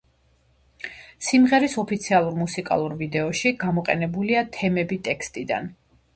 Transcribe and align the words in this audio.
სიმღერის 1.27 1.75
ოფიციალურ 1.81 2.39
მუსიკალურ 2.39 2.97
ვიდეოში 3.03 3.53
გამოყენებულია 3.67 4.45
თემები 4.59 5.01
ტექსტიდან. 5.11 5.71